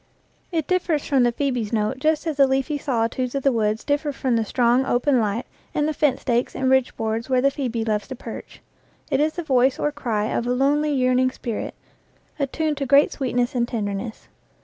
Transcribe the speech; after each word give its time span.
It 0.51 0.65
differs 0.65 1.05
from 1.05 1.21
the 1.21 1.31
phcebe's 1.31 1.71
note 1.71 1.99
just 1.99 2.25
as 2.25 2.37
the 2.37 2.47
leafy 2.47 2.79
solitudes 2.79 3.35
of 3.35 3.43
the 3.43 3.51
woods 3.51 3.83
differ 3.83 4.11
from 4.11 4.35
the 4.35 4.43
strong, 4.43 4.83
open 4.83 5.19
light 5.19 5.45
and 5.75 5.87
the 5.87 5.93
fence 5.93 6.21
stakes 6.21 6.55
and 6.55 6.71
ridge 6.71 6.97
boards 6.97 7.29
where 7.29 7.39
the 7.39 7.51
phoebe 7.51 7.85
loves 7.85 8.07
to 8.07 8.15
perch. 8.15 8.63
It 9.11 9.19
is 9.19 9.33
the 9.33 9.43
voice 9.43 9.77
or 9.77 9.91
cry 9.91 10.25
of 10.35 10.47
a 10.47 10.53
lonely, 10.53 10.91
yearning 10.91 11.29
spirit, 11.29 11.75
attuned 12.39 12.77
to 12.77 12.87
great 12.87 13.11
sweetness 13.11 13.53
and 13.53 13.67
tenderness. 13.67 14.27